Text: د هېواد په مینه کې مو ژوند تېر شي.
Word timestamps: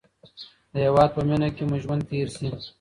د 0.73 0.75
هېواد 0.85 1.09
په 1.15 1.21
مینه 1.27 1.49
کې 1.55 1.63
مو 1.69 1.75
ژوند 1.83 2.01
تېر 2.09 2.27
شي. 2.35 2.47